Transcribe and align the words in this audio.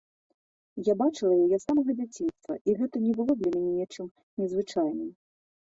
Я 0.87 0.93
бачыла 1.01 1.33
яе 1.43 1.57
з 1.59 1.61
самага 1.67 1.91
дзяцінства, 1.99 2.53
і 2.67 2.75
гэта 2.81 2.95
не 3.05 3.13
было 3.21 3.31
для 3.45 3.49
мяне 3.55 3.71
нечым 3.79 4.07
незвычайным. 4.43 5.09